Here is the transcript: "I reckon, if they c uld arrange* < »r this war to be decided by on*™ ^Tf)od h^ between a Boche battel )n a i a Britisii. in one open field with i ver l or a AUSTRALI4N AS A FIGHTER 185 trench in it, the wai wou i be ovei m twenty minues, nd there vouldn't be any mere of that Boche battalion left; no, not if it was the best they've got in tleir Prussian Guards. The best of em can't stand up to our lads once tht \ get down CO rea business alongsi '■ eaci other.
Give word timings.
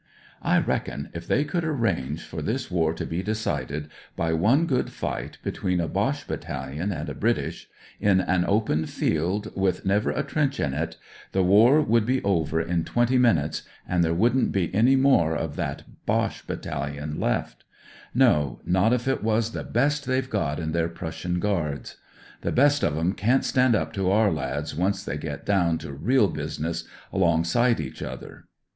"I 0.41 0.57
reckon, 0.57 1.09
if 1.13 1.27
they 1.27 1.43
c 1.43 1.51
uld 1.53 1.63
arrange* 1.63 2.27
< 2.33 2.33
»r 2.33 2.41
this 2.41 2.71
war 2.71 2.91
to 2.91 3.05
be 3.05 3.21
decided 3.21 3.87
by 4.15 4.31
on*™ 4.31 4.65
^Tf)od 4.67 4.87
h^ 4.89 5.37
between 5.43 5.79
a 5.79 5.87
Boche 5.87 6.25
battel 6.25 6.81
)n 6.81 6.91
a 6.91 6.95
i 7.01 7.01
a 7.01 7.13
Britisii. 7.13 7.67
in 7.99 8.17
one 8.17 8.43
open 8.47 8.87
field 8.87 9.51
with 9.55 9.87
i 9.87 9.99
ver 9.99 10.09
l 10.11 10.15
or 10.15 10.19
a 10.19 10.23
AUSTRALI4N 10.23 10.23
AS 10.23 10.23
A 10.23 10.23
FIGHTER 10.23 10.33
185 10.33 10.33
trench 10.33 10.59
in 10.59 10.73
it, 10.73 10.95
the 11.33 11.43
wai 11.43 11.79
wou 11.83 11.97
i 11.97 11.99
be 11.99 12.21
ovei 12.21 12.67
m 12.71 12.83
twenty 12.83 13.17
minues, 13.19 13.61
nd 13.93 14.03
there 14.03 14.13
vouldn't 14.15 14.51
be 14.51 14.73
any 14.73 14.95
mere 14.95 15.35
of 15.35 15.55
that 15.55 15.83
Boche 16.07 16.47
battalion 16.47 17.19
left; 17.19 17.63
no, 18.15 18.59
not 18.65 18.93
if 18.93 19.07
it 19.07 19.21
was 19.21 19.51
the 19.51 19.63
best 19.63 20.07
they've 20.07 20.31
got 20.31 20.59
in 20.59 20.73
tleir 20.73 20.91
Prussian 20.95 21.39
Guards. 21.39 21.97
The 22.41 22.51
best 22.51 22.81
of 22.81 22.97
em 22.97 23.13
can't 23.13 23.45
stand 23.45 23.75
up 23.75 23.93
to 23.93 24.09
our 24.09 24.31
lads 24.31 24.75
once 24.75 25.05
tht 25.05 25.19
\ 25.19 25.19
get 25.21 25.45
down 25.45 25.77
CO 25.77 25.89
rea 25.91 26.25
business 26.25 26.85
alongsi 27.13 27.75
'■ 27.75 27.75
eaci 27.75 28.03
other. 28.03 28.45